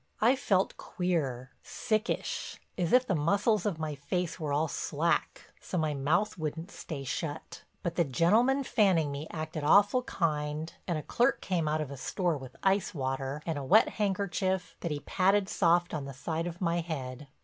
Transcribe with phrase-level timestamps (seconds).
[0.19, 5.53] I felt queer, sickish, and as if the muscles of my face were all slack
[5.61, 7.61] so my mouth wouldn't stay shut.
[7.83, 11.97] But the gentleman fanning me acted awful kind and a clerk came out of a
[11.97, 16.47] store with ice water and a wet handkerchief that he patted soft on the side
[16.47, 17.27] of my head.